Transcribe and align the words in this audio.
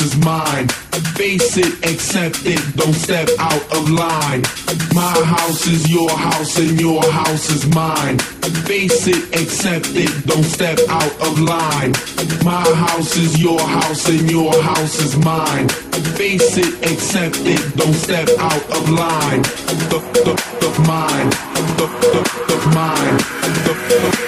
Is 0.00 0.16
mine. 0.24 0.68
Face 1.18 1.56
it, 1.56 1.72
accept 1.84 2.46
it, 2.46 2.60
don't 2.76 2.94
step 2.94 3.28
out 3.38 3.62
of 3.76 3.90
line. 3.90 4.42
My 4.94 5.16
house 5.24 5.66
is 5.66 5.90
your 5.90 6.10
house 6.10 6.58
and 6.58 6.80
your 6.80 7.02
house 7.10 7.50
is 7.50 7.66
mine. 7.74 8.18
Face 8.68 9.06
it, 9.06 9.22
accept 9.34 9.88
it, 9.94 10.26
don't 10.26 10.44
step 10.44 10.78
out 10.88 11.12
of 11.26 11.38
line. 11.40 11.92
My 12.44 12.64
house 12.86 13.16
is 13.16 13.40
your 13.40 13.60
house 13.60 14.08
and 14.08 14.30
your 14.30 14.52
house 14.62 14.98
is 15.00 15.16
mine. 15.16 15.68
Face 16.16 16.56
it, 16.56 16.72
accept 16.90 17.38
it, 17.44 17.76
don't 17.76 17.94
step 17.94 18.28
out 18.38 18.64
of 18.76 18.88
line. 18.88 19.42
The, 19.90 19.98
the, 20.24 20.34
the 20.62 20.70
mine, 20.86 21.30
the, 21.76 21.86
the, 22.12 22.22
the 22.48 22.58
mine, 22.74 23.16
the, 23.64 23.74
the, 23.88 24.16
the 24.16 24.21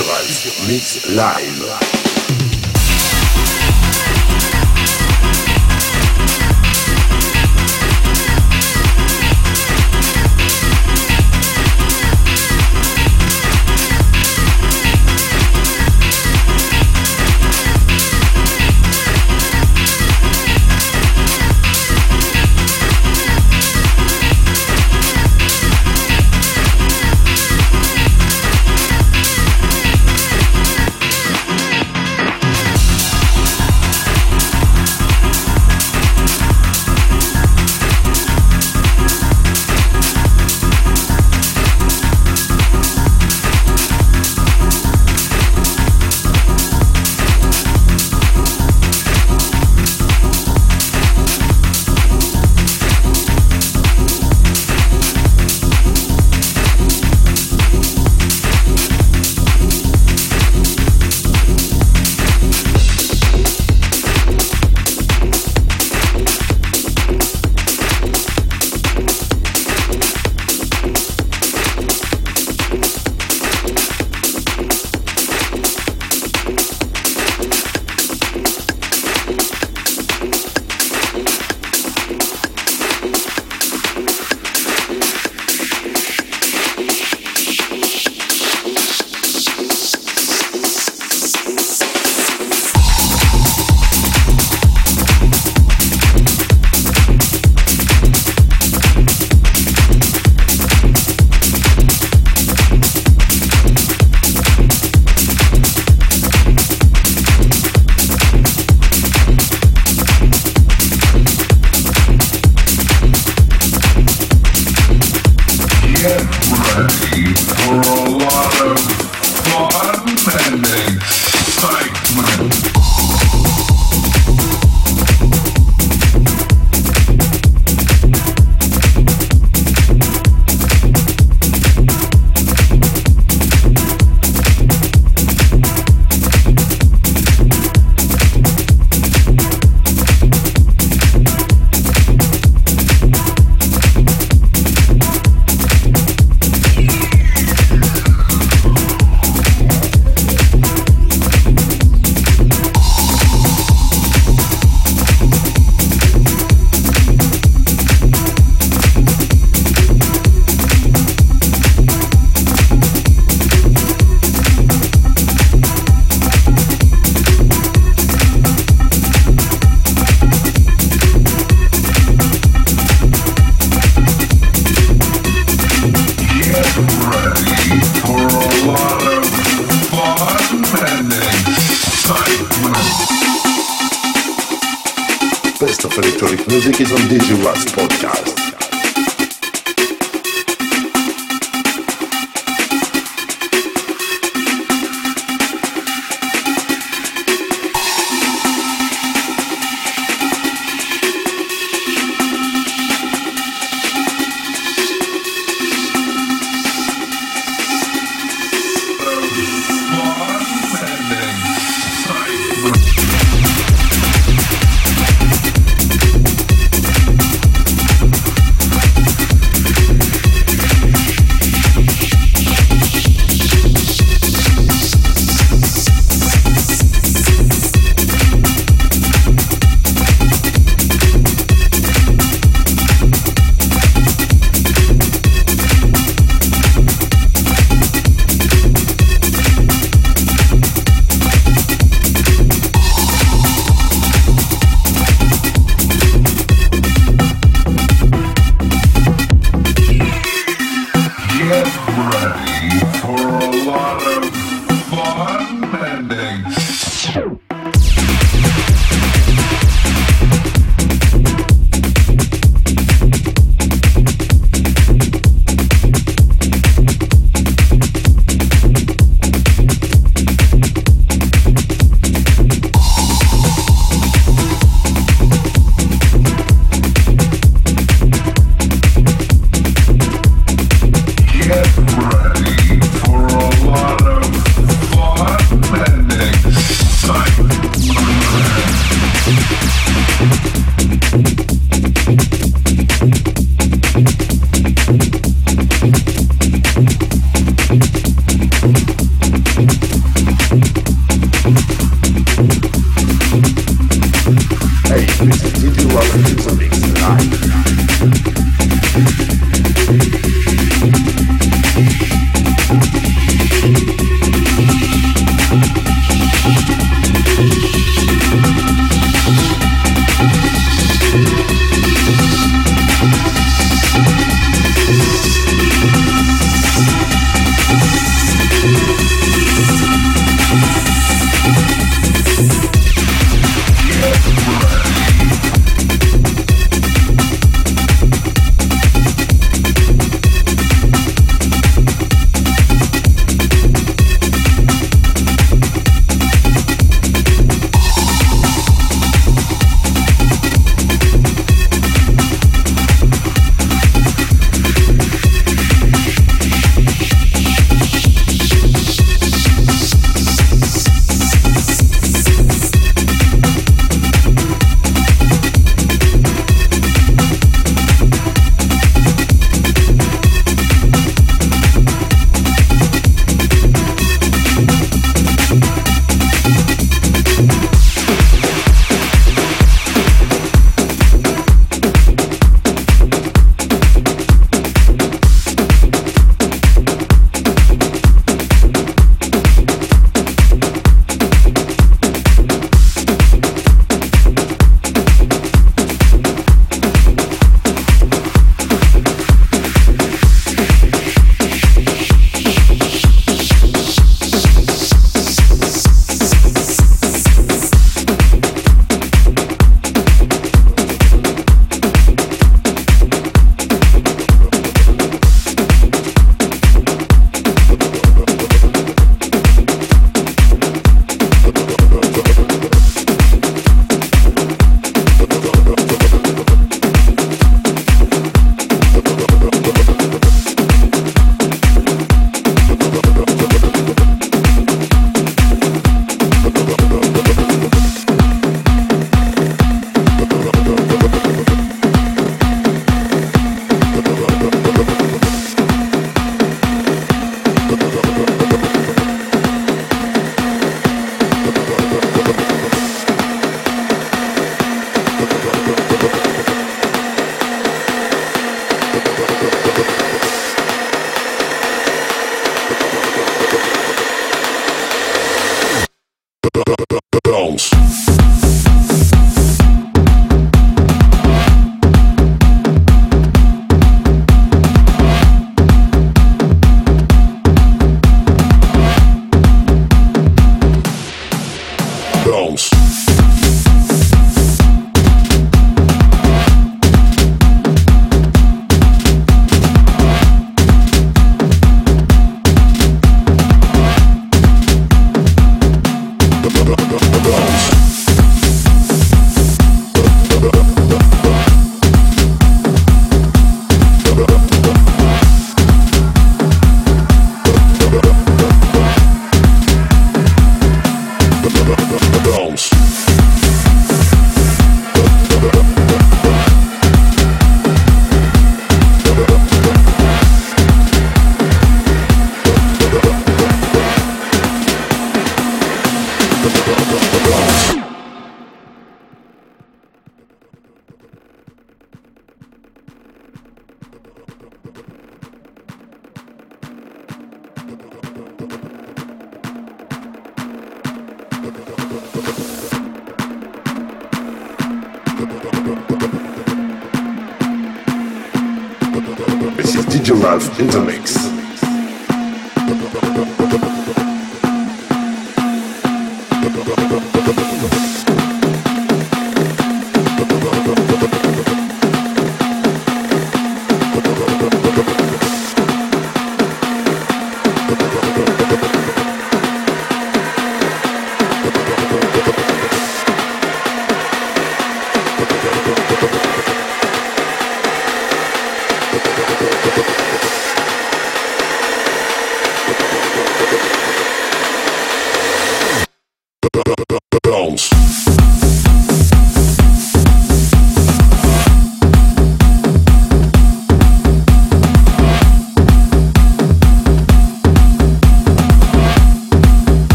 Ralph 0.00 0.68
Mix 0.68 1.04
Live. 1.08 1.97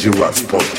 DJ 0.00 0.18
Rats 0.18 0.40
podcast. 0.40 0.69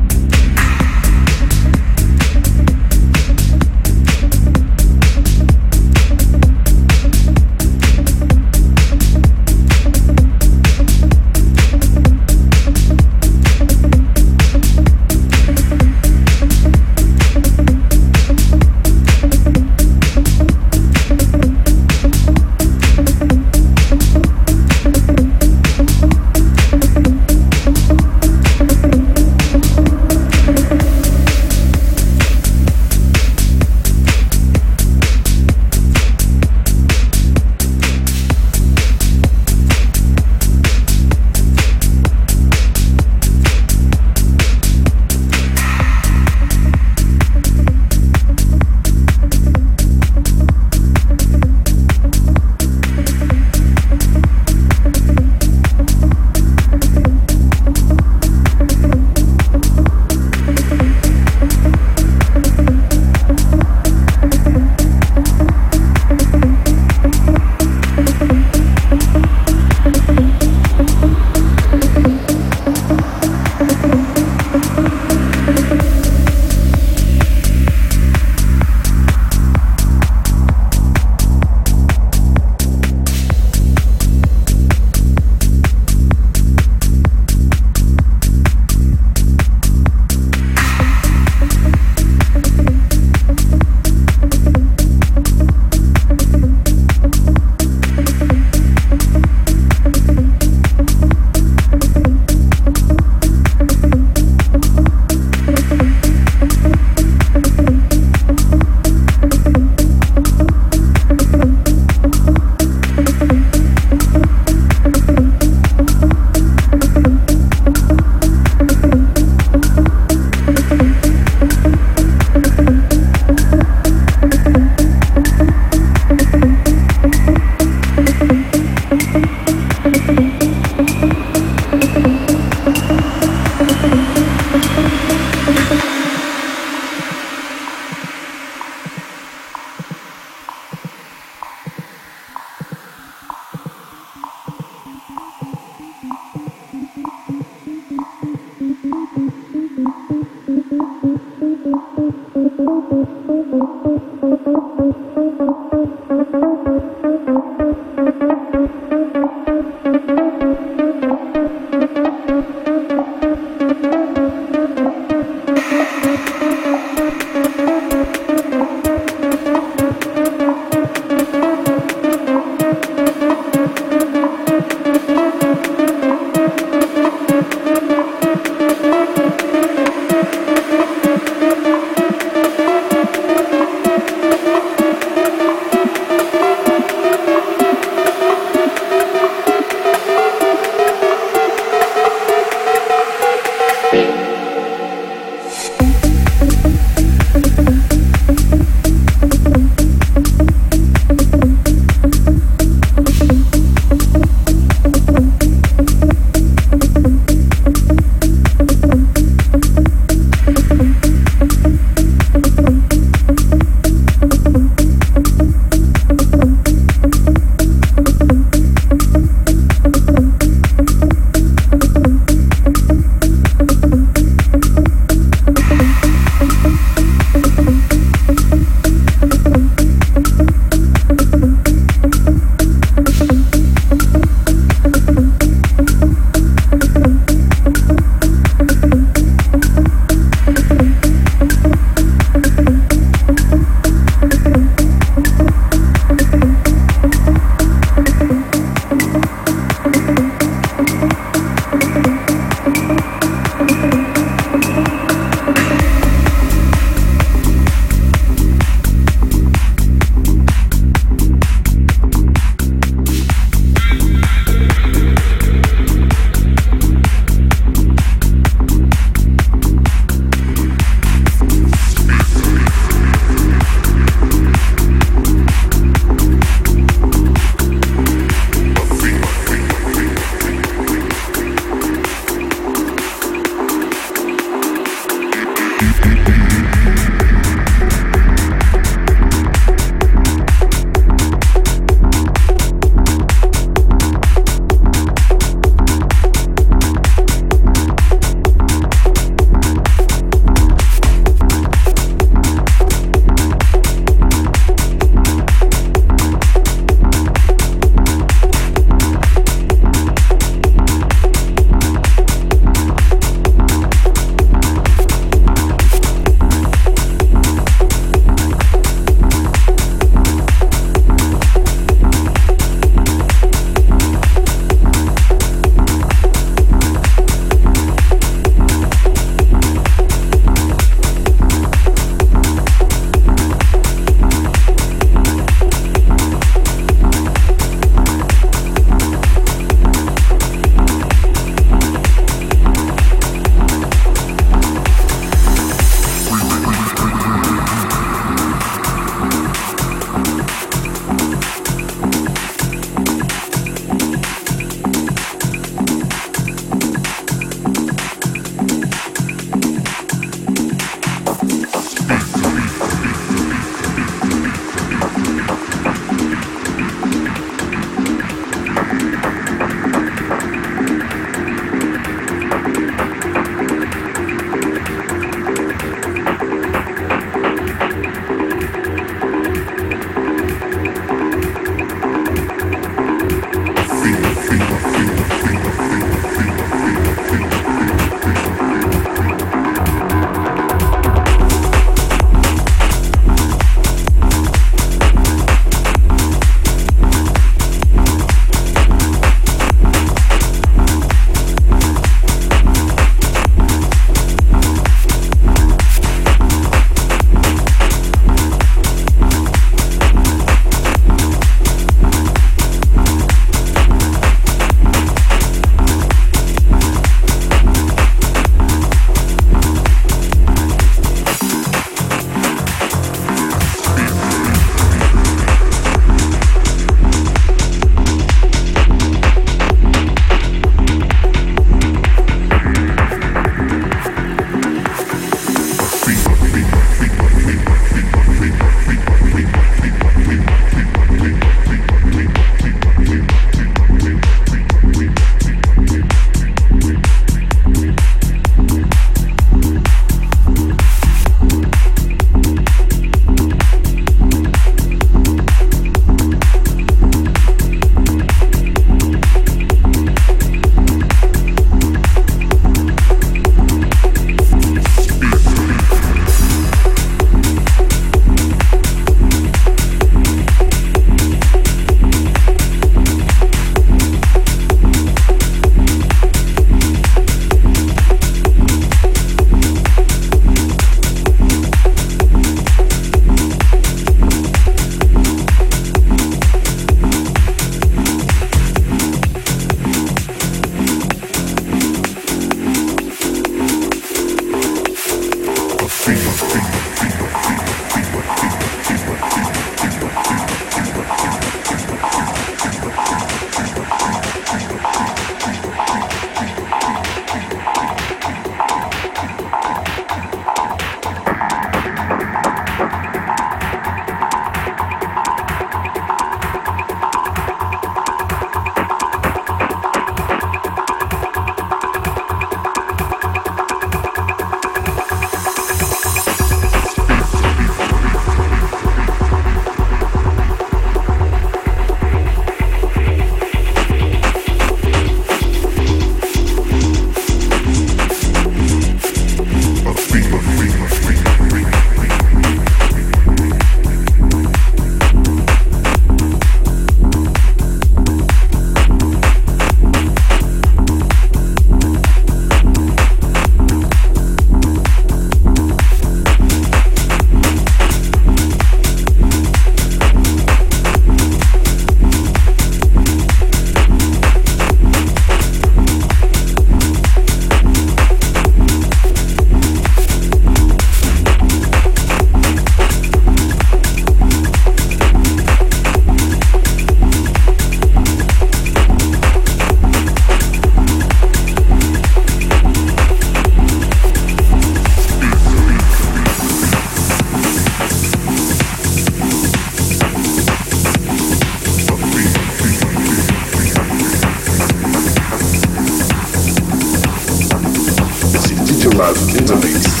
about 599.01 599.15
kids' 599.15 599.51
beats. 599.51 600.00